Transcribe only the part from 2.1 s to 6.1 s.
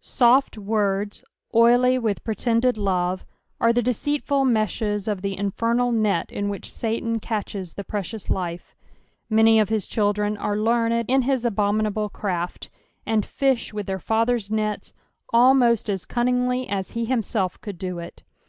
pretended love, are ttie deceitful meshes of the infernal